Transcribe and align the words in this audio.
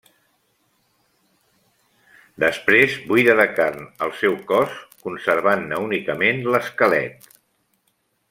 Després 2.43 2.95
buida 3.11 3.35
de 3.41 3.45
carn 3.59 3.85
el 4.07 4.15
seu 4.23 4.39
cos, 4.53 4.81
conservant-ne 5.05 5.83
únicament 5.89 6.41
l'esquelet. 6.55 7.29